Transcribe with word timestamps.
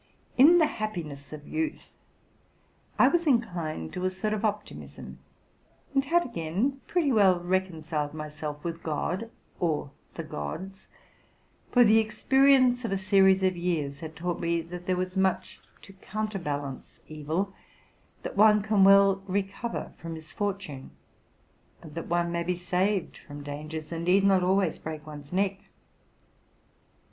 In 0.35 0.57
the 0.57 0.65
happiness 0.65 1.31
of 1.31 1.47
youth 1.47 1.93
I 2.97 3.07
was 3.07 3.27
inclined 3.27 3.93
to 3.93 4.03
a 4.03 4.09
sort 4.09 4.33
of 4.33 4.43
optimism, 4.43 5.19
and 5.93 6.03
had 6.05 6.25
again 6.25 6.81
pretty 6.87 7.11
well 7.11 7.39
reconciled 7.39 8.15
a 8.15 8.51
with 8.63 8.81
God 8.81 9.29
or 9.59 9.91
the 10.15 10.23
gods; 10.23 10.87
for 11.71 11.83
the 11.83 11.99
experience 11.99 12.83
of 12.83 12.91
a 12.91 12.97
series 12.97 13.43
of 13.43 13.55
years 13.55 13.99
had 13.99 14.15
taught 14.15 14.39
me 14.39 14.59
that 14.61 14.87
there 14.87 14.95
was 14.97 15.15
much 15.15 15.61
to 15.83 15.93
counterbalance 15.93 16.97
ev 17.07 17.29
i. 17.29 17.45
that 18.23 18.35
one 18.35 18.63
can 18.63 18.83
well 18.83 19.17
recover 19.27 19.93
from 19.99 20.15
misfortune, 20.15 20.89
and 21.83 21.93
that 21.93 22.07
one 22.07 22.31
may 22.31 22.41
be 22.41 22.55
saved 22.55 23.19
from 23.27 23.43
dangers 23.43 23.91
and 23.91 24.05
need 24.05 24.23
not 24.23 24.41
always 24.41 24.79
break 24.79 25.05
one's 25.05 25.31
neck. 25.31 25.59